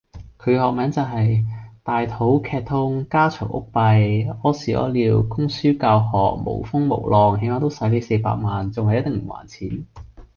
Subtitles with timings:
[0.39, 1.45] 佢嘅學名就是：
[1.83, 9.85] 大肚劇痛家吵屋閉拉屎拉尿供書教學無風無浪起碼都洗你四百萬，仲喺一定唔還錢